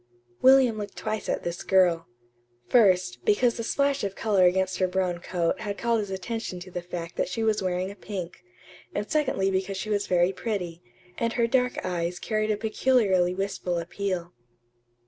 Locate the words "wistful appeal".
13.35-14.33